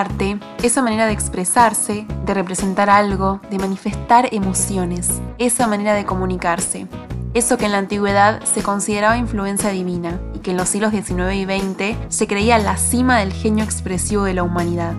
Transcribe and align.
Arte, 0.00 0.38
esa 0.62 0.82
manera 0.82 1.06
de 1.06 1.12
expresarse, 1.12 2.06
de 2.26 2.34
representar 2.34 2.90
algo, 2.90 3.40
de 3.50 3.58
manifestar 3.58 4.28
emociones, 4.32 5.22
esa 5.38 5.66
manera 5.66 5.94
de 5.94 6.04
comunicarse. 6.04 6.86
Eso 7.32 7.56
que 7.56 7.66
en 7.66 7.72
la 7.72 7.78
antigüedad 7.78 8.42
se 8.44 8.62
consideraba 8.62 9.16
influencia 9.16 9.70
divina 9.70 10.20
y 10.34 10.40
que 10.40 10.50
en 10.50 10.58
los 10.58 10.68
siglos 10.68 10.92
XIX 10.92 11.34
y 11.34 11.44
XX 11.44 11.96
se 12.08 12.26
creía 12.26 12.58
la 12.58 12.76
cima 12.76 13.18
del 13.20 13.32
genio 13.32 13.64
expresivo 13.64 14.24
de 14.24 14.34
la 14.34 14.42
humanidad. 14.42 14.94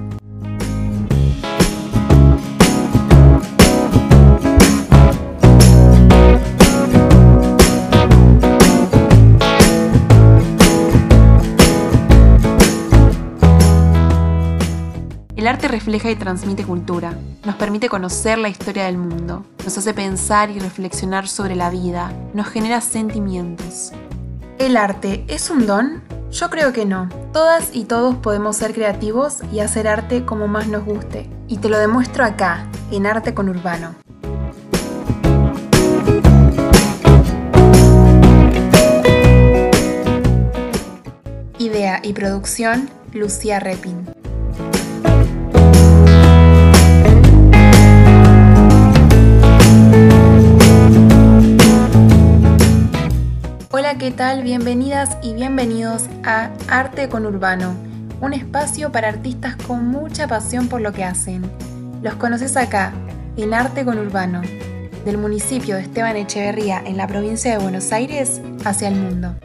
El 15.47 15.53
arte 15.53 15.69
refleja 15.69 16.11
y 16.11 16.15
transmite 16.17 16.65
cultura, 16.65 17.13
nos 17.45 17.55
permite 17.55 17.87
conocer 17.87 18.37
la 18.37 18.49
historia 18.49 18.83
del 18.83 18.97
mundo, 18.97 19.45
nos 19.63 19.77
hace 19.77 19.93
pensar 19.93 20.49
y 20.49 20.59
reflexionar 20.59 21.29
sobre 21.29 21.55
la 21.55 21.69
vida, 21.69 22.11
nos 22.33 22.47
genera 22.47 22.81
sentimientos. 22.81 23.93
¿El 24.59 24.75
arte 24.75 25.23
es 25.29 25.49
un 25.49 25.65
don? 25.65 26.03
Yo 26.31 26.49
creo 26.49 26.73
que 26.73 26.85
no. 26.85 27.07
Todas 27.31 27.69
y 27.73 27.85
todos 27.85 28.17
podemos 28.17 28.57
ser 28.57 28.73
creativos 28.73 29.37
y 29.49 29.61
hacer 29.61 29.87
arte 29.87 30.25
como 30.25 30.49
más 30.49 30.67
nos 30.67 30.83
guste. 30.83 31.29
Y 31.47 31.59
te 31.59 31.69
lo 31.69 31.77
demuestro 31.77 32.25
acá, 32.25 32.67
en 32.91 33.05
Arte 33.05 33.33
con 33.33 33.47
Urbano. 33.47 33.95
Idea 41.57 42.01
y 42.03 42.11
producción, 42.11 42.89
Lucía 43.13 43.61
Repin. 43.61 44.06
¿Qué 53.99 54.11
tal? 54.11 54.43
Bienvenidas 54.43 55.17
y 55.23 55.33
bienvenidos 55.33 56.03
a 56.23 56.51
Arte 56.67 57.09
con 57.09 57.25
Urbano, 57.25 57.73
un 58.21 58.33
espacio 58.33 58.91
para 58.91 59.07
artistas 59.07 59.55
con 59.55 59.87
mucha 59.87 60.27
pasión 60.27 60.67
por 60.67 60.81
lo 60.81 60.93
que 60.93 61.03
hacen. 61.03 61.49
Los 62.03 62.13
conoces 62.15 62.57
acá, 62.57 62.93
en 63.37 63.55
Arte 63.55 63.85
con 63.85 63.97
Urbano, 63.97 64.41
del 65.03 65.17
municipio 65.17 65.75
de 65.75 65.81
Esteban 65.81 66.15
Echeverría 66.15 66.83
en 66.85 66.97
la 66.97 67.07
provincia 67.07 67.51
de 67.51 67.57
Buenos 67.57 67.91
Aires 67.91 68.39
hacia 68.65 68.89
el 68.89 68.95
mundo. 68.95 69.35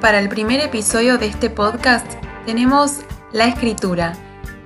Para 0.00 0.18
el 0.18 0.28
primer 0.28 0.60
episodio 0.60 1.18
de 1.18 1.26
este 1.26 1.50
podcast 1.50 2.06
tenemos 2.46 3.00
la 3.32 3.46
escritura, 3.46 4.14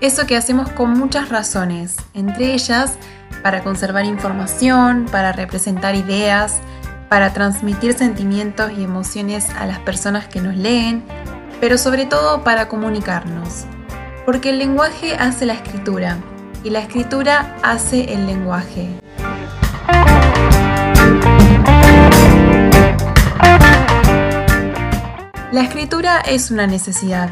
eso 0.00 0.27
que 0.27 0.36
hacemos 0.36 0.70
con 0.70 0.91
muchas 0.91 1.28
razones, 1.28 1.97
entre 2.14 2.55
ellas 2.55 2.98
para 3.42 3.62
conservar 3.62 4.05
información, 4.05 5.06
para 5.10 5.32
representar 5.32 5.94
ideas, 5.94 6.60
para 7.09 7.32
transmitir 7.32 7.93
sentimientos 7.94 8.72
y 8.72 8.84
emociones 8.84 9.50
a 9.50 9.66
las 9.66 9.78
personas 9.81 10.28
que 10.28 10.41
nos 10.41 10.56
leen, 10.56 11.04
pero 11.60 11.76
sobre 11.76 12.06
todo 12.06 12.43
para 12.43 12.69
comunicarnos. 12.69 13.66
Porque 14.25 14.50
el 14.50 14.59
lenguaje 14.59 15.14
hace 15.16 15.44
la 15.44 15.54
escritura 15.54 16.16
y 16.62 16.70
la 16.70 16.78
escritura 16.78 17.56
hace 17.62 18.14
el 18.14 18.26
lenguaje. 18.26 19.03
La 25.54 25.62
escritura 25.62 26.19
es 26.19 26.50
una 26.50 26.66
necesidad. 26.66 27.31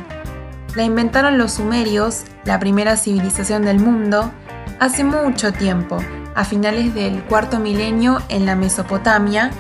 La 0.77 0.85
inventaron 0.85 1.39
los 1.39 1.55
sumerios, 1.55 2.23
la 2.45 2.61
primera 2.61 2.97
civilización 2.97 3.65
del 3.65 3.81
mundo, 3.81 4.31
hace 4.79 5.03
mucho 5.03 5.53
tiempo, 5.53 5.99
a 6.37 6.45
finales 6.45 6.95
del 6.95 7.25
cuarto 7.25 7.59
milenio 7.59 8.23
en 8.29 8.47
la 8.47 8.55
Mesopotamia, 8.55 9.51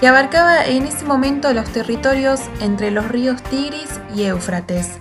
que 0.00 0.08
abarcaba 0.08 0.64
en 0.64 0.82
ese 0.88 1.04
momento 1.04 1.52
los 1.52 1.70
territorios 1.70 2.40
entre 2.60 2.90
los 2.90 3.06
ríos 3.06 3.40
Tigris 3.44 4.00
y 4.12 4.24
Éufrates, 4.24 4.98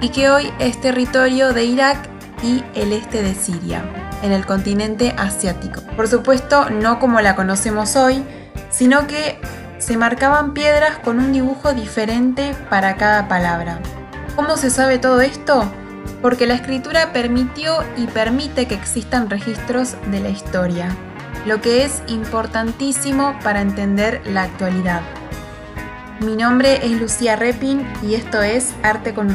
y 0.00 0.10
que 0.10 0.30
hoy 0.30 0.52
es 0.60 0.80
territorio 0.80 1.52
de 1.52 1.64
Irak 1.64 1.98
y 2.44 2.62
el 2.76 2.92
este 2.92 3.20
de 3.20 3.34
Siria, 3.34 3.82
en 4.22 4.30
el 4.30 4.46
continente 4.46 5.12
asiático. 5.18 5.82
Por 5.96 6.06
supuesto, 6.06 6.70
no 6.70 7.00
como 7.00 7.20
la 7.20 7.34
conocemos 7.34 7.96
hoy, 7.96 8.22
sino 8.70 9.08
que 9.08 9.40
se 9.80 9.96
marcaban 9.96 10.52
piedras 10.52 10.98
con 10.98 11.18
un 11.18 11.32
dibujo 11.32 11.72
diferente 11.72 12.54
para 12.68 12.96
cada 12.96 13.26
palabra. 13.28 13.80
¿Cómo 14.36 14.56
se 14.56 14.70
sabe 14.70 14.98
todo 14.98 15.20
esto? 15.22 15.68
Porque 16.22 16.46
la 16.46 16.54
escritura 16.54 17.12
permitió 17.12 17.82
y 17.96 18.06
permite 18.06 18.68
que 18.68 18.74
existan 18.74 19.28
registros 19.28 19.96
de 20.10 20.20
la 20.20 20.28
historia, 20.28 20.94
lo 21.46 21.60
que 21.60 21.84
es 21.84 22.02
importantísimo 22.06 23.36
para 23.42 23.62
entender 23.62 24.20
la 24.26 24.42
actualidad. 24.44 25.00
Mi 26.20 26.36
nombre 26.36 26.84
es 26.84 26.92
Lucía 27.00 27.36
Repin 27.36 27.86
y 28.02 28.14
esto 28.14 28.42
es 28.42 28.74
Arte 28.82 29.14
con 29.14 29.34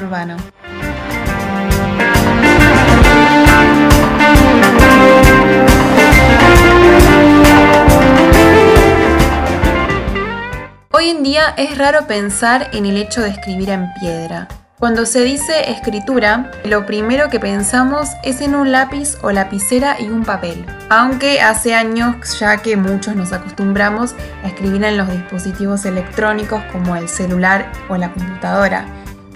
es 11.58 11.78
raro 11.78 12.08
pensar 12.08 12.70
en 12.74 12.86
el 12.86 12.98
hecho 12.98 13.22
de 13.22 13.30
escribir 13.30 13.70
en 13.70 13.92
piedra. 14.00 14.48
Cuando 14.80 15.06
se 15.06 15.24
dice 15.24 15.70
escritura, 15.72 16.52
lo 16.66 16.86
primero 16.86 17.30
que 17.30 17.40
pensamos 17.40 18.10
es 18.24 18.42
en 18.42 18.56
un 18.56 18.72
lápiz 18.72 19.18
o 19.22 19.32
lapicera 19.32 20.00
y 20.00 20.08
un 20.08 20.24
papel. 20.24 20.66
Aunque 20.90 21.42
hace 21.42 21.74
años 21.74 22.40
ya 22.40 22.58
que 22.58 22.78
muchos 22.78 23.16
nos 23.16 23.32
acostumbramos 23.32 24.16
a 24.44 24.48
escribir 24.48 24.84
en 24.84 24.98
los 24.98 25.10
dispositivos 25.10 25.86
electrónicos 25.86 26.62
como 26.72 26.96
el 26.96 27.08
celular 27.08 27.72
o 27.90 27.98
la 27.98 28.12
computadora, 28.12 28.86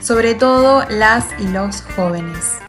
sobre 0.01 0.35
todo 0.35 0.85
las 0.89 1.25
y 1.39 1.47
los 1.47 1.81
jóvenes. 1.95 2.59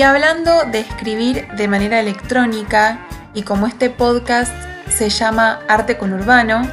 Y 0.00 0.02
hablando 0.02 0.64
de 0.64 0.80
escribir 0.80 1.46
de 1.58 1.68
manera 1.68 2.00
electrónica, 2.00 3.06
y 3.34 3.42
como 3.42 3.66
este 3.66 3.90
podcast 3.90 4.50
se 4.88 5.10
llama 5.10 5.60
Arte 5.68 5.98
con 5.98 6.14
Urbano, 6.14 6.66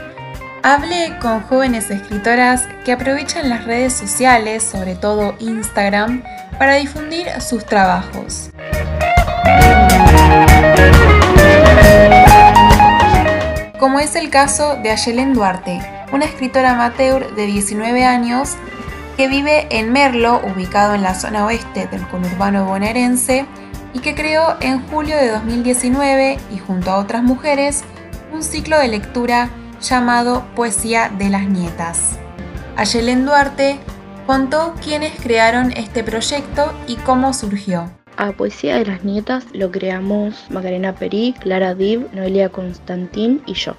hablé 0.64 1.14
con 1.20 1.42
jóvenes 1.42 1.92
escritoras 1.92 2.70
que 2.86 2.94
aprovechan 2.94 3.50
las 3.50 3.66
redes 3.66 3.92
sociales, 3.92 4.64
sobre 4.64 4.96
todo 4.96 5.36
Instagram, 5.40 6.24
para 6.58 6.76
difundir 6.76 7.28
sus 7.42 7.66
trabajos. 7.66 8.50
Como 13.78 14.00
es 14.00 14.16
el 14.16 14.30
caso 14.30 14.78
de 14.78 14.92
Ayelen 14.92 15.34
Duarte, 15.34 15.82
una 16.14 16.24
escritora 16.24 16.72
amateur 16.72 17.36
de 17.36 17.46
19 17.46 18.06
años 18.06 18.56
que 19.18 19.28
vive 19.28 19.68
en 19.72 19.92
Merlo, 19.92 20.40
ubicado 20.46 20.94
en 20.94 21.02
la 21.02 21.16
zona 21.16 21.46
oeste 21.46 21.88
del 21.88 22.08
conurbano 22.08 22.66
bonaerense, 22.66 23.48
y 23.94 24.00
que 24.00 24.14
creó 24.14 24.58
en 24.62 24.80
julio 24.88 25.18
de 25.18 25.32
2019 25.32 26.38
y 26.54 26.58
junto 26.60 26.92
a 26.92 26.98
otras 26.98 27.24
mujeres 27.24 27.84
un 28.32 28.44
ciclo 28.44 28.78
de 28.78 28.90
lectura 28.90 29.50
llamado 29.82 30.46
Poesía 30.56 31.12
de 31.18 31.30
las 31.30 31.48
Nietas. 31.50 32.20
Ayelen 32.76 33.26
Duarte 33.26 33.80
contó 34.28 34.76
quiénes 34.84 35.14
crearon 35.20 35.72
este 35.72 36.04
proyecto 36.04 36.74
y 36.86 36.96
cómo 36.98 37.34
surgió. 37.34 37.90
A 38.18 38.34
Poesía 38.34 38.78
de 38.78 38.86
las 38.86 39.04
Nietas 39.04 39.46
lo 39.54 39.72
creamos 39.72 40.46
Macarena 40.50 40.94
Perí, 40.94 41.34
Clara 41.40 41.74
Dib, 41.74 42.08
Noelia 42.14 42.50
Constantín 42.50 43.42
y 43.48 43.54
yo. 43.54 43.76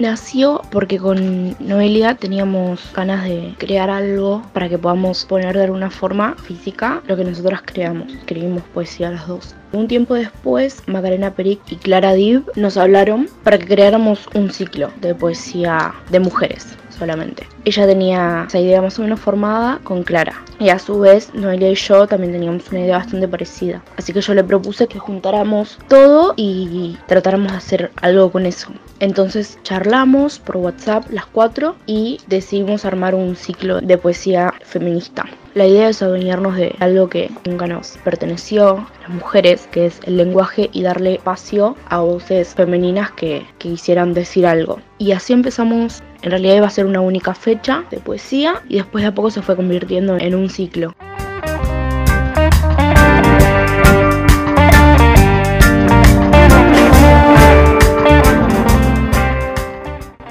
Nació 0.00 0.62
porque 0.70 0.96
con 0.96 1.54
Noelia 1.58 2.14
teníamos 2.14 2.80
ganas 2.96 3.22
de 3.24 3.54
crear 3.58 3.90
algo 3.90 4.42
para 4.54 4.66
que 4.66 4.78
podamos 4.78 5.26
poner 5.26 5.54
de 5.54 5.64
alguna 5.64 5.90
forma 5.90 6.36
física 6.36 7.02
lo 7.06 7.18
que 7.18 7.24
nosotras 7.24 7.60
creamos. 7.66 8.10
Escribimos 8.10 8.62
poesía 8.72 9.10
las 9.10 9.28
dos. 9.28 9.54
Un 9.74 9.88
tiempo 9.88 10.14
después, 10.14 10.82
Macarena 10.86 11.34
Peric 11.34 11.60
y 11.70 11.76
Clara 11.76 12.14
Dib 12.14 12.50
nos 12.56 12.78
hablaron 12.78 13.28
para 13.44 13.58
que 13.58 13.66
creáramos 13.66 14.26
un 14.32 14.50
ciclo 14.50 14.90
de 15.02 15.14
poesía 15.14 15.92
de 16.10 16.18
mujeres 16.18 16.78
solamente. 16.98 17.46
Ella 17.66 17.86
tenía 17.86 18.44
esa 18.48 18.58
idea 18.58 18.80
más 18.80 18.98
o 18.98 19.02
menos 19.02 19.20
formada 19.20 19.80
con 19.84 20.02
Clara. 20.02 20.42
Y 20.58 20.70
a 20.70 20.78
su 20.78 20.98
vez, 21.00 21.28
Noelia 21.34 21.70
y 21.70 21.74
yo 21.74 22.06
también 22.06 22.32
teníamos 22.32 22.70
una 22.70 22.80
idea 22.80 22.96
bastante 22.96 23.28
parecida. 23.28 23.82
Así 23.98 24.14
que 24.14 24.22
yo 24.22 24.32
le 24.32 24.44
propuse 24.44 24.86
que 24.86 24.98
juntáramos 24.98 25.78
todo 25.88 26.32
y 26.38 26.96
tratáramos 27.06 27.52
de 27.52 27.58
hacer 27.58 27.90
algo 28.00 28.32
con 28.32 28.46
eso. 28.46 28.70
Entonces 29.00 29.58
charlamos 29.62 30.38
por 30.38 30.58
WhatsApp 30.58 31.10
las 31.10 31.26
cuatro 31.26 31.74
y 31.86 32.18
decidimos 32.28 32.84
armar 32.84 33.14
un 33.14 33.34
ciclo 33.34 33.80
de 33.80 33.96
poesía 33.96 34.52
feminista. 34.62 35.24
La 35.54 35.66
idea 35.66 35.88
es 35.88 36.00
adueñarnos 36.00 36.54
de 36.54 36.76
algo 36.78 37.08
que 37.08 37.30
nunca 37.44 37.66
nos 37.66 37.98
perteneció, 38.04 38.86
las 39.00 39.08
mujeres, 39.08 39.66
que 39.72 39.86
es 39.86 40.00
el 40.04 40.16
lenguaje 40.16 40.70
y 40.72 40.82
darle 40.82 41.14
espacio 41.14 41.76
a 41.88 42.00
voces 42.00 42.54
femeninas 42.54 43.10
que, 43.10 43.44
quisieran 43.58 44.14
decir 44.14 44.46
algo. 44.46 44.80
Y 44.98 45.12
así 45.12 45.32
empezamos, 45.32 46.02
en 46.22 46.30
realidad 46.30 46.56
iba 46.56 46.66
a 46.66 46.70
ser 46.70 46.86
una 46.86 47.00
única 47.00 47.34
fecha 47.34 47.84
de 47.90 47.98
poesía 47.98 48.62
y 48.68 48.76
después 48.76 49.02
de 49.02 49.08
a 49.08 49.14
poco 49.14 49.30
se 49.30 49.42
fue 49.42 49.56
convirtiendo 49.56 50.16
en 50.18 50.34
un 50.34 50.50
ciclo. 50.50 50.94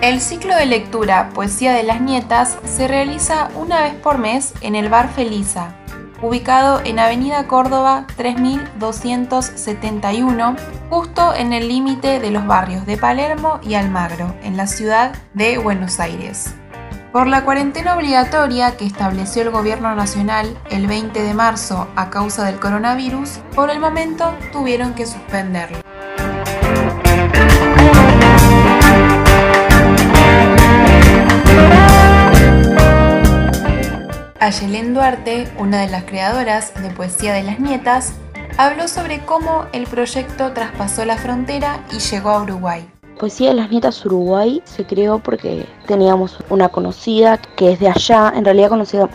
El 0.09 0.19
ciclo 0.21 0.55
de 0.55 0.65
lectura 0.65 1.29
Poesía 1.35 1.73
de 1.73 1.83
las 1.83 2.01
Nietas 2.01 2.57
se 2.65 2.87
realiza 2.87 3.49
una 3.55 3.83
vez 3.83 3.93
por 3.93 4.17
mes 4.17 4.55
en 4.61 4.73
el 4.73 4.89
Bar 4.89 5.13
Felisa, 5.13 5.75
ubicado 6.23 6.81
en 6.83 6.97
Avenida 6.97 7.45
Córdoba 7.45 8.07
3271, 8.17 10.55
justo 10.89 11.35
en 11.35 11.53
el 11.53 11.67
límite 11.67 12.19
de 12.19 12.31
los 12.31 12.47
barrios 12.47 12.87
de 12.87 12.97
Palermo 12.97 13.59
y 13.61 13.75
Almagro, 13.75 14.33
en 14.41 14.57
la 14.57 14.65
ciudad 14.65 15.13
de 15.35 15.59
Buenos 15.59 15.99
Aires. 15.99 16.55
Por 17.13 17.27
la 17.27 17.45
cuarentena 17.45 17.95
obligatoria 17.95 18.77
que 18.77 18.87
estableció 18.87 19.43
el 19.43 19.51
Gobierno 19.51 19.93
Nacional 19.93 20.57
el 20.71 20.87
20 20.87 21.21
de 21.21 21.35
marzo 21.35 21.87
a 21.95 22.09
causa 22.09 22.45
del 22.45 22.59
coronavirus, 22.59 23.41
por 23.53 23.69
el 23.69 23.79
momento 23.79 24.33
tuvieron 24.51 24.95
que 24.95 25.05
suspenderlo. 25.05 25.88
Ayelén 34.49 34.95
Duarte, 34.95 35.47
una 35.59 35.81
de 35.81 35.89
las 35.89 36.05
creadoras 36.05 36.73
de 36.81 36.89
Poesía 36.89 37.33
de 37.33 37.43
las 37.43 37.59
Nietas, 37.59 38.13
habló 38.57 38.87
sobre 38.87 39.19
cómo 39.19 39.67
el 39.73 39.83
proyecto 39.83 40.53
traspasó 40.53 41.05
la 41.05 41.17
frontera 41.17 41.85
y 41.91 41.99
llegó 41.99 42.31
a 42.31 42.41
Uruguay. 42.41 42.89
Poesía 43.19 43.49
de 43.49 43.53
las 43.53 43.69
Nietas 43.69 44.03
Uruguay 44.07 44.59
se 44.65 44.87
creó 44.87 45.19
porque 45.19 45.67
teníamos 45.85 46.39
una 46.49 46.69
conocida 46.69 47.37
que 47.37 47.73
es 47.73 47.79
de 47.79 47.89
allá, 47.89 48.33
en 48.35 48.43
realidad 48.43 48.71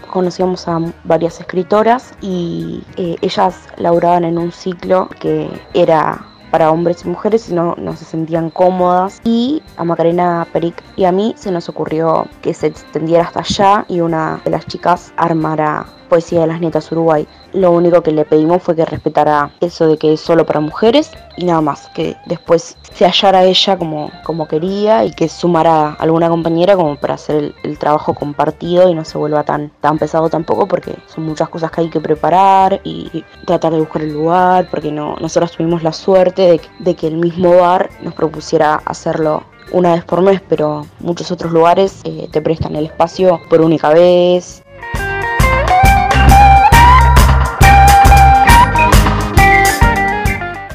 conocíamos 0.08 0.68
a 0.68 0.78
varias 1.02 1.40
escritoras 1.40 2.12
y 2.20 2.84
eh, 2.96 3.16
ellas 3.20 3.56
laburaban 3.76 4.22
en 4.22 4.38
un 4.38 4.52
ciclo 4.52 5.08
que 5.18 5.50
era 5.72 6.24
para 6.54 6.70
hombres 6.70 7.04
y 7.04 7.08
mujeres 7.08 7.48
y 7.48 7.52
no, 7.52 7.74
no 7.78 7.96
se 7.96 8.04
sentían 8.04 8.48
cómodas. 8.48 9.20
Y 9.24 9.60
a 9.76 9.82
Macarena 9.82 10.46
Peric 10.52 10.84
y 10.94 11.02
a 11.02 11.10
mí 11.10 11.34
se 11.36 11.50
nos 11.50 11.68
ocurrió 11.68 12.28
que 12.42 12.54
se 12.54 12.68
extendiera 12.68 13.24
hasta 13.24 13.40
allá 13.40 13.84
y 13.88 13.98
una 13.98 14.40
de 14.44 14.52
las 14.52 14.64
chicas 14.64 15.12
armara 15.16 15.84
Poesía 16.14 16.42
de 16.42 16.46
las 16.46 16.60
Nietas 16.60 16.92
Uruguay. 16.92 17.26
Lo 17.54 17.72
único 17.72 18.00
que 18.00 18.12
le 18.12 18.24
pedimos 18.24 18.62
fue 18.62 18.76
que 18.76 18.84
respetara 18.84 19.50
eso 19.60 19.88
de 19.88 19.98
que 19.98 20.12
es 20.12 20.20
solo 20.20 20.46
para 20.46 20.60
mujeres 20.60 21.10
y 21.36 21.44
nada 21.44 21.60
más, 21.60 21.88
que 21.88 22.16
después 22.26 22.76
se 22.92 23.04
hallara 23.04 23.42
ella 23.42 23.76
como, 23.76 24.12
como 24.22 24.46
quería 24.46 25.04
y 25.04 25.10
que 25.10 25.28
sumara 25.28 25.94
alguna 25.94 26.28
compañera 26.28 26.76
como 26.76 26.94
para 26.94 27.14
hacer 27.14 27.52
el, 27.64 27.78
trabajo 27.80 28.14
compartido 28.14 28.88
y 28.88 28.94
no 28.94 29.04
se 29.04 29.18
vuelva 29.18 29.42
tan, 29.42 29.72
tan 29.80 29.98
pesado 29.98 30.30
tampoco 30.30 30.68
porque 30.68 30.94
son 31.12 31.24
muchas 31.24 31.48
cosas 31.48 31.72
que 31.72 31.80
hay 31.80 31.90
que 31.90 32.00
preparar 32.00 32.80
y, 32.84 33.24
tratar 33.44 33.72
de 33.72 33.80
buscar 33.80 34.02
el 34.02 34.12
lugar 34.12 34.68
porque 34.70 34.92
no, 34.92 35.16
nosotros 35.20 35.50
tuvimos 35.50 35.82
la 35.82 35.92
suerte 35.92 36.60
de, 36.78 36.94
que 36.94 37.08
el 37.08 37.16
mismo 37.16 37.56
bar 37.56 37.90
nos 38.02 38.14
propusiera 38.14 38.76
hacerlo 38.84 39.42
una 39.72 39.94
vez 39.94 40.04
por 40.04 40.22
mes, 40.22 40.40
pero 40.48 40.86
muchos 41.00 41.32
otros 41.32 41.50
lugares 41.50 42.02
eh, 42.04 42.28
te 42.30 42.40
prestan 42.40 42.76
el 42.76 42.86
espacio 42.86 43.40
por 43.50 43.60
única 43.62 43.88
vez 43.88 44.63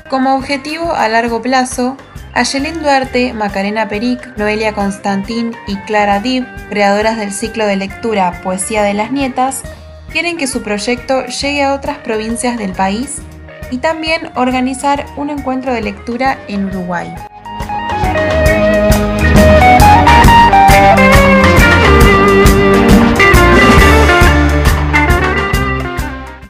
Como 0.09 0.33
objetivo 0.33 0.95
a 0.95 1.07
largo 1.07 1.39
plazo, 1.39 1.95
Ayelén 2.33 2.81
Duarte, 2.81 3.31
Macarena 3.33 3.88
Peric, 3.88 4.35
Noelia 4.38 4.73
Constantín 4.73 5.56
y 5.67 5.75
Clara 5.85 6.19
Dib, 6.19 6.47
creadoras 6.67 7.17
del 7.17 7.31
ciclo 7.31 7.67
de 7.67 7.75
lectura 7.75 8.41
Poesía 8.41 8.81
de 8.81 8.95
las 8.95 9.11
Nietas, 9.11 9.61
quieren 10.11 10.38
que 10.38 10.47
su 10.47 10.63
proyecto 10.63 11.27
llegue 11.27 11.61
a 11.61 11.75
otras 11.75 12.00
provincias 12.00 12.57
del 12.57 12.71
país 12.71 13.21
y 13.69 13.77
también 13.77 14.31
organizar 14.33 15.06
un 15.15 15.29
encuentro 15.29 15.73
de 15.73 15.81
lectura 15.81 16.39
en 16.47 16.65
Uruguay. 16.65 17.13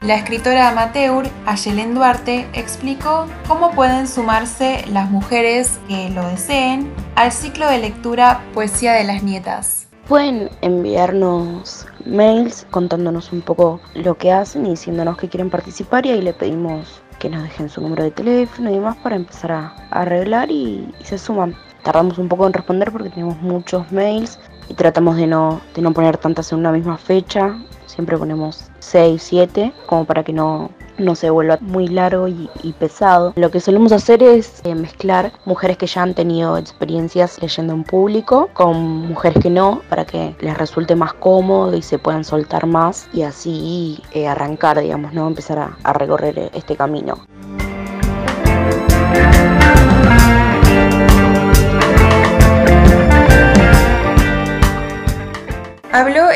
La 0.09 0.15
escritora 0.15 0.69
amateur 0.69 1.29
Ayelen 1.45 1.93
Duarte 1.93 2.47
explicó 2.53 3.27
cómo 3.47 3.69
pueden 3.73 4.07
sumarse 4.07 4.83
las 4.91 5.11
mujeres 5.11 5.79
que 5.87 6.09
lo 6.09 6.27
deseen 6.29 6.91
al 7.13 7.31
ciclo 7.31 7.69
de 7.69 7.77
lectura 7.77 8.41
Poesía 8.55 8.93
de 8.93 9.03
las 9.03 9.21
Nietas. 9.21 9.87
Pueden 10.07 10.49
enviarnos 10.61 11.85
mails 12.07 12.65
contándonos 12.71 13.31
un 13.31 13.41
poco 13.41 13.81
lo 13.93 14.17
que 14.17 14.31
hacen 14.31 14.65
y 14.65 14.71
diciéndonos 14.71 15.15
que 15.15 15.29
quieren 15.29 15.51
participar 15.51 16.07
y 16.07 16.09
ahí 16.09 16.23
le 16.23 16.33
pedimos 16.33 17.03
que 17.19 17.29
nos 17.29 17.43
dejen 17.43 17.69
su 17.69 17.79
número 17.79 18.03
de 18.03 18.09
teléfono 18.09 18.71
y 18.71 18.73
demás 18.73 18.97
para 19.03 19.15
empezar 19.15 19.51
a, 19.51 19.75
arreglar 19.91 20.49
y, 20.49 20.91
se 21.03 21.19
suman. 21.19 21.55
Tardamos 21.83 22.17
un 22.17 22.29
poco 22.29 22.47
en 22.47 22.53
responder 22.53 22.91
porque 22.91 23.11
tenemos 23.11 23.39
muchos 23.43 23.91
mails 23.91 24.39
y 24.69 24.73
tratamos 24.75 25.17
de 25.17 25.27
no, 25.27 25.61
de 25.75 25.81
no 25.81 25.91
poner 25.91 26.17
tantas 26.17 26.51
en 26.51 26.59
una 26.59 26.71
misma 26.71 26.97
fecha 26.97 27.57
siempre 27.99 28.17
ponemos 28.17 28.69
6, 28.79 29.21
7, 29.21 29.73
como 29.85 30.05
para 30.05 30.23
que 30.23 30.31
no, 30.31 30.69
no 30.97 31.15
se 31.15 31.29
vuelva 31.29 31.57
muy 31.59 31.89
largo 31.89 32.29
y, 32.29 32.49
pesado. 32.79 33.33
Lo 33.35 33.51
que 33.51 33.59
solemos 33.59 33.91
hacer 33.91 34.23
es 34.23 34.61
eh, 34.63 34.73
mezclar 34.73 35.33
mujeres 35.43 35.77
que 35.77 35.85
ya 35.85 36.03
han 36.03 36.13
tenido 36.13 36.57
experiencias 36.57 37.41
leyendo 37.41 37.73
en 37.73 37.83
público 37.83 38.49
con 38.53 38.77
mujeres 39.07 39.43
que 39.43 39.49
no, 39.49 39.81
para 39.89 40.05
que 40.05 40.33
les 40.39 40.57
resulte 40.57 40.95
más 40.95 41.13
cómodo 41.13 41.75
y 41.75 41.81
se 41.81 41.99
puedan 41.99 42.23
soltar 42.23 42.67
más 42.67 43.09
y 43.11 43.23
así 43.23 44.01
eh, 44.13 44.27
arrancar, 44.29 44.79
digamos, 44.79 45.13
¿no? 45.13 45.27
Empezar 45.27 45.59
a, 45.59 45.77
a 45.83 45.91
recorrer 45.91 46.51
este 46.53 46.77
camino. 46.77 47.17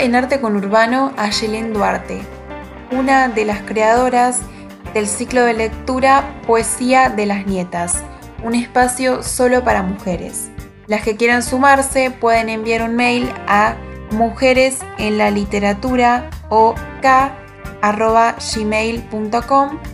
En 0.04 0.16
Arte 0.16 0.42
con 0.42 0.58
Urbano 0.58 1.14
Ayelén 1.16 1.72
Duarte, 1.72 2.20
una 2.92 3.30
de 3.30 3.46
las 3.46 3.62
creadoras 3.62 4.42
del 4.94 5.08
ciclo 5.08 5.46
de 5.46 5.54
lectura 5.54 6.42
Poesía 6.46 7.08
de 7.08 7.26
las 7.26 7.46
Nietas, 7.46 8.04
un 8.44 8.54
espacio 8.54 9.24
solo 9.24 9.64
para 9.64 9.82
mujeres. 9.82 10.50
Las 10.88 11.04
que 11.04 11.16
quieran 11.16 11.42
sumarse 11.42 12.12
pueden 12.12 12.50
enviar 12.50 12.84
un 12.84 12.98
mail 12.98 13.32
a 13.48 13.78
mujeres 14.12 14.80
en 14.98 15.18
la 15.18 15.32
literatura 15.32 16.30
o 16.50 16.76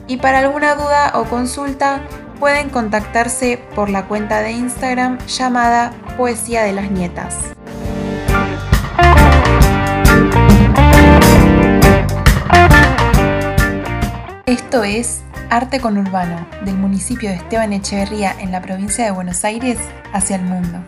y 0.07 0.17
para 0.17 0.39
alguna 0.39 0.73
duda 0.73 1.11
o 1.13 1.25
consulta 1.25 2.01
pueden 2.39 2.69
contactarse 2.69 3.59
por 3.75 3.91
la 3.91 4.07
cuenta 4.07 4.41
de 4.41 4.53
Instagram 4.53 5.19
llamada 5.27 5.91
Poesía 6.17 6.63
de 6.63 6.73
las 6.73 6.89
Nietas. 6.89 7.58
Esto 14.49 14.83
es 14.83 15.21
Arte 15.51 15.79
con 15.79 15.95
Urbano, 15.95 16.47
del 16.65 16.73
municipio 16.73 17.29
de 17.29 17.35
Esteban 17.35 17.71
Echeverría 17.71 18.35
en 18.39 18.51
la 18.51 18.63
provincia 18.63 19.05
de 19.05 19.11
Buenos 19.11 19.45
Aires 19.45 19.77
hacia 20.11 20.37
el 20.37 20.41
mundo. 20.41 20.83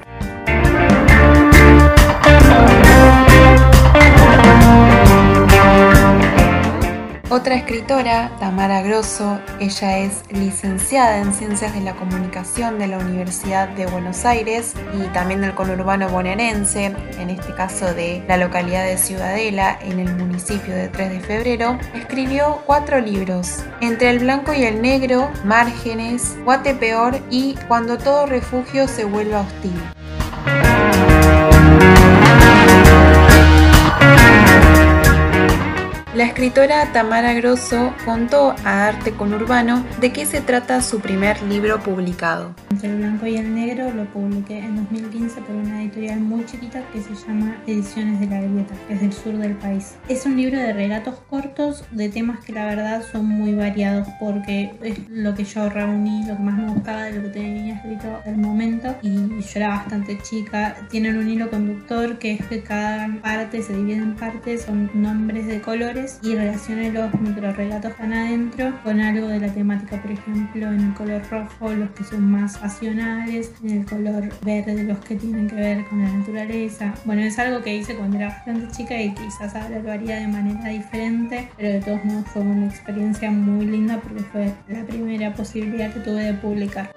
Otra 7.31 7.55
escritora, 7.55 8.29
Tamara 8.41 8.81
Grosso, 8.81 9.39
ella 9.61 10.00
es 10.00 10.21
licenciada 10.33 11.19
en 11.19 11.31
Ciencias 11.31 11.73
de 11.73 11.79
la 11.79 11.95
Comunicación 11.95 12.77
de 12.77 12.88
la 12.88 12.97
Universidad 12.97 13.69
de 13.69 13.85
Buenos 13.85 14.25
Aires 14.25 14.73
y 14.93 15.07
también 15.13 15.39
del 15.39 15.55
conurbano 15.55 16.09
bonaerense, 16.09 16.88
en 16.88 17.29
este 17.29 17.55
caso 17.55 17.93
de 17.93 18.21
la 18.27 18.35
localidad 18.35 18.83
de 18.83 18.97
Ciudadela, 18.97 19.79
en 19.81 20.01
el 20.01 20.13
municipio 20.13 20.75
de 20.75 20.89
3 20.89 21.09
de 21.09 21.19
febrero, 21.21 21.79
escribió 21.93 22.63
cuatro 22.65 23.00
libros, 23.00 23.63
Entre 23.79 24.09
el 24.09 24.19
blanco 24.19 24.53
y 24.53 24.65
el 24.65 24.81
negro, 24.81 25.31
Márgenes, 25.45 26.38
Guatepeor 26.43 27.17
y 27.29 27.55
Cuando 27.69 27.97
todo 27.97 28.25
refugio 28.25 28.89
se 28.89 29.05
vuelva 29.05 29.39
hostil. 29.39 29.81
La 36.21 36.27
escritora 36.27 36.93
Tamara 36.93 37.33
Grosso 37.33 37.95
contó 38.05 38.53
a 38.63 38.85
Arte 38.89 39.11
con 39.11 39.33
Urbano 39.33 39.83
de 39.99 40.13
qué 40.13 40.27
se 40.27 40.39
trata 40.39 40.83
su 40.83 40.99
primer 40.99 41.41
libro 41.41 41.79
publicado. 41.79 42.53
Entre 42.69 42.91
el 42.91 42.97
blanco 42.97 43.25
y 43.25 43.37
el 43.37 43.55
negro 43.55 43.91
lo 43.91 44.05
publiqué 44.05 44.59
en 44.59 44.75
2015 44.75 45.41
por 45.41 45.55
una 45.55 45.81
editorial 45.81 46.19
muy 46.19 46.45
chiquita 46.45 46.83
que 46.93 47.01
se 47.01 47.15
llama 47.15 47.57
Ediciones 47.65 48.19
de 48.19 48.27
la 48.27 48.39
Grieta, 48.39 48.75
que 48.87 48.93
es 48.93 49.01
del 49.01 49.13
sur 49.13 49.33
del 49.33 49.55
país. 49.55 49.95
Es 50.09 50.27
un 50.27 50.37
libro 50.37 50.59
de 50.59 50.73
relatos 50.73 51.15
cortos 51.27 51.85
de 51.89 52.09
temas 52.09 52.45
que 52.45 52.53
la 52.53 52.67
verdad 52.67 53.03
son 53.11 53.25
muy 53.25 53.55
variados 53.55 54.07
porque 54.19 54.75
es 54.83 54.99
lo 55.09 55.33
que 55.33 55.43
yo 55.43 55.69
reuní, 55.69 56.27
lo 56.27 56.37
que 56.37 56.43
más 56.43 56.55
me 56.55 56.71
gustaba 56.71 57.05
de 57.05 57.13
lo 57.13 57.23
que 57.23 57.29
tenía 57.29 57.73
escrito 57.77 58.21
al 58.27 58.37
momento 58.37 58.95
y 59.01 59.27
yo 59.27 59.49
era 59.55 59.69
bastante 59.69 60.19
chica. 60.19 60.75
Tienen 60.91 61.17
un 61.17 61.27
hilo 61.27 61.49
conductor 61.49 62.19
que 62.19 62.33
es 62.33 62.45
que 62.45 62.61
cada 62.61 63.09
parte 63.23 63.63
se 63.63 63.75
divide 63.75 63.95
en 63.95 64.13
partes, 64.13 64.61
son 64.65 64.91
nombres 64.93 65.47
de 65.47 65.59
colores 65.61 66.11
y 66.24 66.36
relaciona 66.36 66.89
los 66.89 67.13
microrelatos 67.20 67.91
están 67.91 68.13
adentro 68.13 68.74
con 68.84 69.00
algo 69.00 69.27
de 69.27 69.39
la 69.39 69.53
temática, 69.53 70.01
por 70.01 70.12
ejemplo 70.12 70.72
en 70.72 70.80
el 70.80 70.94
color 70.94 71.22
rojo 71.30 71.72
los 71.74 71.89
que 71.91 72.03
son 72.03 72.32
más 72.32 72.58
pasionales, 72.58 73.51
en 73.63 73.82
el 73.82 73.86
color 73.86 74.30
verde 74.44 74.84
los 74.84 74.98
que 75.00 75.15
tienen 75.15 75.48
que 75.48 75.56
ver 75.56 75.86
con 75.88 76.03
la 76.03 76.12
naturaleza. 76.12 76.94
Bueno, 77.06 77.22
es 77.22 77.38
algo 77.39 77.62
que 77.62 77.75
hice 77.75 77.96
cuando 77.96 78.18
era 78.18 78.30
bastante 78.30 78.72
chica 78.75 79.00
y 79.00 79.13
quizás 79.13 79.56
ahora 79.56 79.80
lo 79.80 79.91
haría 79.91 80.18
de 80.18 80.27
manera 80.27 80.70
diferente, 80.70 81.50
pero 81.58 81.74
de 81.74 81.80
todos 81.80 82.03
modos 82.06 82.25
fue 82.27 82.41
una 82.41 82.65
experiencia 82.65 83.32
muy 83.32 83.65
linda 83.65 84.00
porque 84.00 84.24
fue 84.24 84.53
la 84.68 84.84
primera 84.86 85.34
posibilidad 85.34 85.94
que 85.94 86.00
tuve 86.00 86.24
de 86.24 86.34
publicar. 86.34 86.91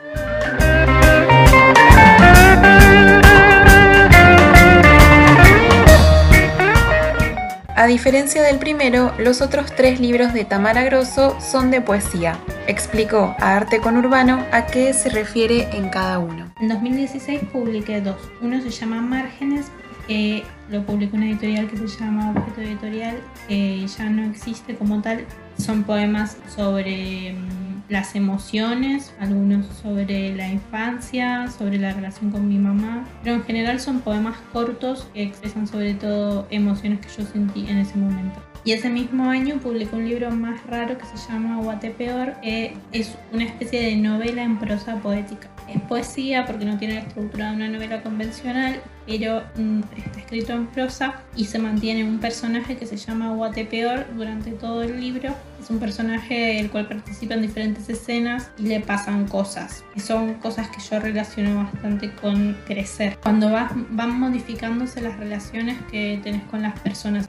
A 7.76 7.86
diferencia 7.86 8.40
del 8.44 8.60
primero, 8.60 9.12
los 9.18 9.40
otros 9.40 9.74
tres 9.74 9.98
libros 9.98 10.32
de 10.32 10.44
Tamara 10.44 10.84
Grosso 10.84 11.36
son 11.40 11.72
de 11.72 11.80
poesía. 11.80 12.38
Explicó 12.68 13.34
a 13.40 13.56
Arte 13.56 13.80
con 13.80 13.96
Urbano 13.96 14.46
a 14.52 14.66
qué 14.66 14.92
se 14.94 15.10
refiere 15.10 15.76
en 15.76 15.88
cada 15.88 16.20
uno. 16.20 16.52
En 16.60 16.68
2016 16.68 17.40
publiqué 17.52 18.00
dos. 18.00 18.30
Uno 18.40 18.60
se 18.62 18.70
llama 18.70 19.00
Márgenes, 19.00 19.72
que 20.06 20.44
lo 20.70 20.86
publicó 20.86 21.16
una 21.16 21.26
editorial 21.26 21.68
que 21.68 21.76
se 21.76 21.88
llama 21.88 22.30
Objeto 22.30 22.60
Editorial, 22.60 23.16
que 23.48 23.84
ya 23.88 24.08
no 24.08 24.30
existe 24.30 24.76
como 24.76 25.02
tal. 25.02 25.24
Son 25.58 25.82
poemas 25.82 26.36
sobre 26.54 27.32
mm, 27.32 27.63
las 27.88 28.14
emociones, 28.14 29.14
algunos 29.18 29.66
sobre 29.66 30.34
la 30.34 30.48
infancia, 30.48 31.48
sobre 31.48 31.78
la 31.78 31.92
relación 31.92 32.30
con 32.30 32.48
mi 32.48 32.58
mamá, 32.58 33.04
pero 33.22 33.36
en 33.36 33.44
general 33.44 33.80
son 33.80 34.00
poemas 34.00 34.36
cortos 34.52 35.08
que 35.12 35.22
expresan 35.22 35.66
sobre 35.66 35.94
todo 35.94 36.46
emociones 36.50 37.00
que 37.00 37.08
yo 37.08 37.28
sentí 37.28 37.68
en 37.68 37.78
ese 37.78 37.96
momento. 37.96 38.40
Y 38.66 38.72
ese 38.72 38.88
mismo 38.88 39.28
año 39.28 39.58
publicó 39.58 39.96
un 39.96 40.08
libro 40.08 40.30
más 40.30 40.66
raro 40.66 40.96
que 40.96 41.04
se 41.04 41.18
llama 41.28 41.60
Guatepeor, 41.60 42.40
que 42.40 42.74
es 42.92 43.14
una 43.30 43.44
especie 43.44 43.82
de 43.82 43.96
novela 43.96 44.42
en 44.42 44.58
prosa 44.58 44.96
poética. 44.96 45.50
Es 45.68 45.82
poesía 45.82 46.46
porque 46.46 46.64
no 46.64 46.78
tiene 46.78 46.94
la 46.94 47.00
estructura 47.00 47.50
de 47.50 47.56
una 47.56 47.68
novela 47.68 48.02
convencional, 48.02 48.80
pero 49.06 49.42
mm, 49.56 49.80
está 49.98 50.18
escrito 50.18 50.52
en 50.54 50.66
prosa 50.68 51.22
y 51.36 51.44
se 51.44 51.58
mantiene 51.58 52.04
un 52.04 52.20
personaje 52.20 52.76
que 52.78 52.86
se 52.86 52.96
llama 52.96 53.34
Guatepeor 53.34 54.06
durante 54.16 54.52
todo 54.52 54.82
el 54.82 54.98
libro. 54.98 55.34
Es 55.64 55.71
un 55.71 55.78
personaje 55.78 56.61
el 56.61 56.71
cual 56.71 56.87
participa 56.87 57.33
en 57.33 57.40
diferentes 57.40 57.88
escenas 57.88 58.50
y 58.59 58.64
le 58.64 58.80
pasan 58.80 59.26
cosas. 59.26 59.83
Y 59.94 60.00
son 60.00 60.35
cosas 60.35 60.68
que 60.68 60.78
yo 60.78 61.00
relaciono 61.00 61.64
bastante 61.64 62.12
con 62.12 62.54
crecer. 62.66 63.16
Cuando 63.23 63.50
van 63.50 64.21
modificándose 64.21 65.00
las 65.00 65.16
relaciones 65.18 65.78
que 65.90 66.21
tenés 66.23 66.42
con 66.50 66.61
las 66.61 66.78
personas. 66.80 67.26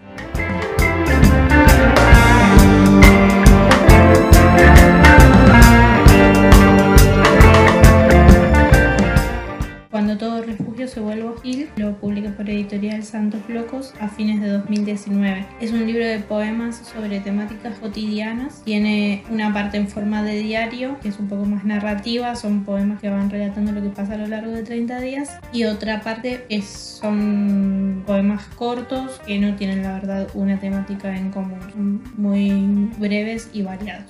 Se 10.95 11.01
vuelve 11.01 11.23
hostil, 11.23 11.69
lo 11.75 11.93
publica 11.97 12.29
por 12.31 12.49
editorial 12.49 13.03
Santos 13.03 13.41
Locos 13.49 13.93
a 13.99 14.07
fines 14.07 14.39
de 14.39 14.47
2019. 14.47 15.45
Es 15.59 15.73
un 15.73 15.85
libro 15.85 16.05
de 16.05 16.19
poemas 16.19 16.77
sobre 16.93 17.19
temáticas 17.19 17.77
cotidianas. 17.79 18.61
Tiene 18.63 19.25
una 19.29 19.53
parte 19.53 19.75
en 19.75 19.89
forma 19.89 20.23
de 20.23 20.39
diario, 20.39 20.97
que 21.01 21.09
es 21.09 21.19
un 21.19 21.27
poco 21.27 21.43
más 21.43 21.65
narrativa, 21.65 22.33
son 22.37 22.63
poemas 22.63 23.01
que 23.01 23.09
van 23.09 23.29
relatando 23.29 23.73
lo 23.73 23.81
que 23.81 23.89
pasa 23.89 24.13
a 24.13 24.17
lo 24.17 24.27
largo 24.27 24.51
de 24.51 24.63
30 24.63 25.01
días. 25.01 25.37
Y 25.51 25.65
otra 25.65 25.99
parte 25.99 26.45
es, 26.47 26.63
son 26.65 28.03
poemas 28.07 28.45
cortos 28.55 29.19
que 29.27 29.37
no 29.37 29.53
tienen 29.57 29.83
la 29.83 29.95
verdad 29.95 30.29
una 30.33 30.61
temática 30.61 31.13
en 31.13 31.29
común, 31.29 31.59
son 31.73 32.03
muy 32.15 32.89
breves 32.97 33.49
y 33.51 33.63
variados. 33.63 34.05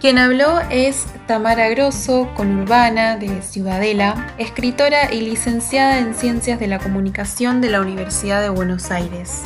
Quien 0.00 0.16
habló 0.16 0.60
es 0.70 1.04
Tamara 1.26 1.68
Grosso, 1.68 2.30
conurbana 2.34 3.18
de 3.18 3.42
Ciudadela, 3.42 4.34
escritora 4.38 5.12
y 5.12 5.20
licenciada 5.20 5.98
en 5.98 6.14
Ciencias 6.14 6.58
de 6.58 6.68
la 6.68 6.78
Comunicación 6.78 7.60
de 7.60 7.68
la 7.68 7.82
Universidad 7.82 8.40
de 8.40 8.48
Buenos 8.48 8.90
Aires. 8.90 9.42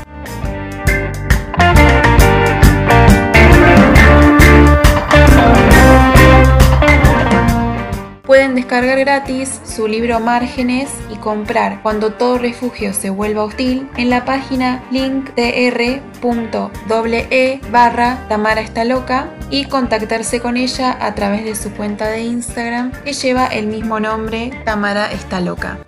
Descargar 8.55 8.99
gratis 9.01 9.61
su 9.65 9.89
libro 9.89 10.21
Márgenes 10.21 10.89
y 11.11 11.17
comprar 11.17 11.83
Cuando 11.83 12.13
todo 12.13 12.39
refugio 12.39 12.93
se 12.93 13.11
vuelva 13.11 13.43
hostil 13.43 13.89
en 13.97 14.11
la 14.11 14.25
página 14.25 14.85
linktr.ee 14.93 16.01
barra 17.71 18.29
Tamara 18.29 18.61
está 18.61 18.85
loca 18.85 19.29
y 19.51 19.65
contactarse 19.65 20.41
con 20.41 20.57
ella 20.57 20.97
a 21.01 21.15
través 21.15 21.45
de 21.45 21.57
su 21.57 21.73
cuenta 21.73 22.09
de 22.09 22.23
Instagram 22.23 22.93
que 23.05 23.13
lleva 23.13 23.47
el 23.47 23.67
mismo 23.67 23.99
nombre 23.99 24.53
Tamara 24.65 25.11
está 25.11 25.41
loca. 25.41 25.79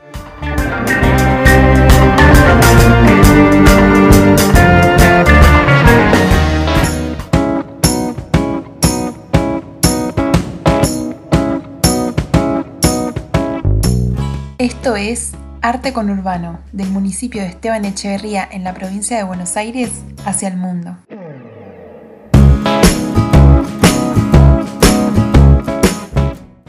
Esto 14.58 14.96
es 14.96 15.32
Arte 15.60 15.92
con 15.92 16.08
Urbano, 16.08 16.60
del 16.72 16.88
municipio 16.88 17.42
de 17.42 17.48
Esteban 17.48 17.84
Echeverría 17.84 18.48
en 18.50 18.64
la 18.64 18.72
provincia 18.72 19.18
de 19.18 19.22
Buenos 19.22 19.54
Aires 19.58 19.90
hacia 20.24 20.48
el 20.48 20.56
mundo. 20.56 20.96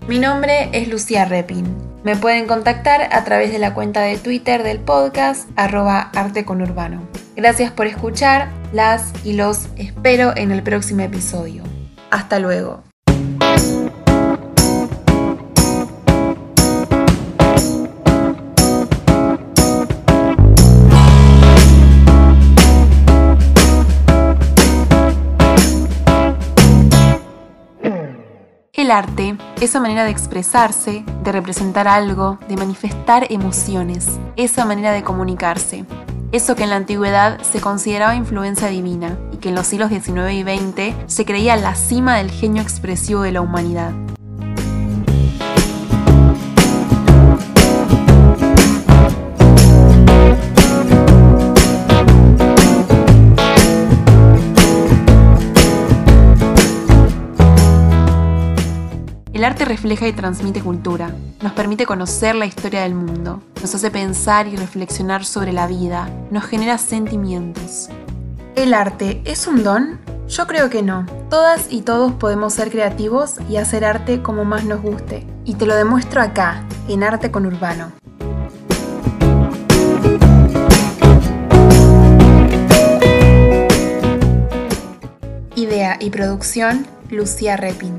Mi 0.06 0.20
nombre 0.20 0.70
es 0.74 0.90
Lucía 0.90 1.24
Repin. 1.24 1.66
Me 2.04 2.18
pueden 2.18 2.46
contactar 2.46 3.08
a 3.10 3.24
través 3.24 3.54
de 3.54 3.60
la 3.60 3.74
cuenta 3.74 4.02
de 4.02 4.18
Twitter 4.18 4.64
del 4.64 4.80
podcast 4.80 5.48
arroba 5.56 6.12
arte 6.14 6.44
con 6.44 6.62
urbano. 6.62 7.08
Gracias 7.38 7.72
por 7.72 7.88
escuchar, 7.88 8.50
las 8.74 9.14
y 9.24 9.32
los 9.32 9.70
espero 9.78 10.36
en 10.36 10.52
el 10.52 10.62
próximo 10.62 11.04
episodio. 11.04 11.64
Hasta 12.12 12.40
luego. 12.40 12.84
El 28.88 28.92
arte, 28.92 29.36
esa 29.60 29.82
manera 29.82 30.06
de 30.06 30.12
expresarse, 30.12 31.04
de 31.22 31.32
representar 31.34 31.90
algo, 31.90 32.40
de 32.48 32.56
manifestar 32.56 33.30
emociones, 33.30 34.18
esa 34.38 34.64
manera 34.64 34.94
de 34.94 35.04
comunicarse. 35.04 35.84
Eso 36.32 36.56
que 36.56 36.64
en 36.64 36.70
la 36.70 36.78
antigüedad 36.78 37.42
se 37.42 37.60
consideraba 37.60 38.16
influencia 38.16 38.70
divina 38.70 39.20
y 39.34 39.40
que 39.40 39.50
en 39.50 39.56
los 39.56 39.68
siglos 39.68 39.90
XIX 39.90 40.32
y 40.32 40.44
XX 40.44 40.96
se 41.06 41.26
creía 41.26 41.58
la 41.58 41.76
cima 41.76 42.16
del 42.16 42.32
genio 42.32 42.64
expresivo 42.64 43.24
de 43.24 43.34
la 43.34 43.42
humanidad. 43.42 43.92
Refleja 59.68 60.08
y 60.08 60.14
transmite 60.14 60.62
cultura, 60.62 61.12
nos 61.42 61.52
permite 61.54 61.86
conocer 61.86 62.36
la 62.36 62.46
historia 62.46 62.84
del 62.84 62.96
mundo, 62.96 63.42
nos 63.62 63.76
hace 63.76 63.92
pensar 63.92 64.48
y 64.48 64.56
reflexionar 64.56 65.26
sobre 65.26 65.54
la 65.54 65.68
vida, 65.68 66.10
nos 66.32 66.46
genera 66.46 66.78
sentimientos. 66.78 67.90
¿El 68.56 68.74
arte 68.74 69.22
es 69.26 69.46
un 69.46 69.64
don? 69.64 70.00
Yo 70.28 70.48
creo 70.48 70.70
que 70.70 70.82
no. 70.82 71.06
Todas 71.30 71.68
y 71.70 71.84
todos 71.84 72.14
podemos 72.14 72.54
ser 72.54 72.72
creativos 72.72 73.36
y 73.50 73.58
hacer 73.58 73.86
arte 73.86 74.22
como 74.22 74.46
más 74.46 74.66
nos 74.66 74.82
guste. 74.82 75.26
Y 75.46 75.56
te 75.56 75.66
lo 75.66 75.76
demuestro 75.76 76.22
acá, 76.22 76.64
en 76.88 77.04
Arte 77.04 77.32
con 77.32 77.46
Urbano. 77.46 77.92
Idea 85.56 85.98
y 86.00 86.10
producción, 86.10 86.86
Lucía 87.10 87.56
Repin. 87.58 87.97